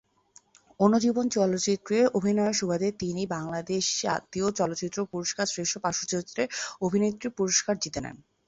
[0.79, 6.43] অন্য জীবন চলচ্চিত্রে অভিনয়ের সুবাদে তিনি বাংলাদেশ জাতীয় চলচ্চিত্র পুরস্কার শ্রেষ্ঠ পার্শ্বচরিত্রে
[6.81, 8.17] অভিনেত্রী পুরস্কার জিতে নেন।